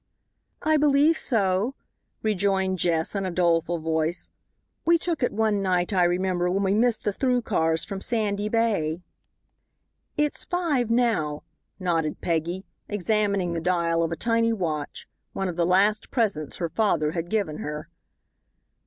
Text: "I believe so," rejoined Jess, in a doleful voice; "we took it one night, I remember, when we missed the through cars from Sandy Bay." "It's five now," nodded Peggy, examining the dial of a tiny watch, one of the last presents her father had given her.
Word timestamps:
"I 0.63 0.77
believe 0.77 1.15
so," 1.15 1.75
rejoined 2.23 2.79
Jess, 2.79 3.13
in 3.13 3.23
a 3.23 3.29
doleful 3.29 3.77
voice; 3.77 4.31
"we 4.83 4.97
took 4.97 5.21
it 5.21 5.31
one 5.31 5.61
night, 5.61 5.93
I 5.93 6.05
remember, 6.05 6.49
when 6.49 6.63
we 6.63 6.73
missed 6.73 7.03
the 7.03 7.11
through 7.11 7.43
cars 7.43 7.83
from 7.85 8.01
Sandy 8.01 8.49
Bay." 8.49 9.03
"It's 10.17 10.43
five 10.43 10.89
now," 10.89 11.43
nodded 11.79 12.19
Peggy, 12.19 12.65
examining 12.89 13.53
the 13.53 13.61
dial 13.61 14.01
of 14.01 14.11
a 14.11 14.15
tiny 14.15 14.53
watch, 14.53 15.07
one 15.33 15.47
of 15.47 15.55
the 15.55 15.67
last 15.67 16.09
presents 16.09 16.55
her 16.55 16.69
father 16.69 17.11
had 17.11 17.29
given 17.29 17.57
her. 17.59 17.87